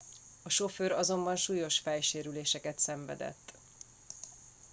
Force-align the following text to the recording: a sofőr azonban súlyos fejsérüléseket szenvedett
a 0.43 0.49
sofőr 0.49 0.91
azonban 0.91 1.35
súlyos 1.35 1.79
fejsérüléseket 1.79 2.79
szenvedett 2.79 3.53